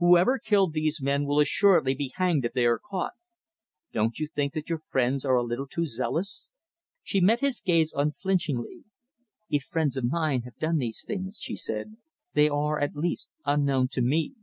Whoever 0.00 0.40
killed 0.40 0.72
these 0.72 1.00
men 1.00 1.26
will 1.26 1.38
assuredly 1.38 1.94
be 1.94 2.12
hanged 2.16 2.44
if 2.44 2.52
they 2.54 2.66
are 2.66 2.80
caught. 2.80 3.12
Don't 3.92 4.18
you 4.18 4.26
think 4.26 4.52
that 4.54 4.68
your 4.68 4.80
friends 4.80 5.24
are 5.24 5.36
a 5.36 5.44
little 5.44 5.68
too 5.68 5.86
zealous?" 5.86 6.48
She 7.04 7.20
met 7.20 7.38
his 7.38 7.60
gaze 7.60 7.92
unflinchingly. 7.96 8.82
"If 9.48 9.62
friends 9.62 9.96
of 9.96 10.02
mine 10.10 10.42
have 10.42 10.58
done 10.58 10.78
these 10.78 11.04
things," 11.04 11.38
she 11.40 11.54
said, 11.54 11.98
"they 12.34 12.48
are 12.48 12.80
at 12.80 12.96
least 12.96 13.30
unknown 13.46 13.86
to 13.92 14.02
me!" 14.02 14.34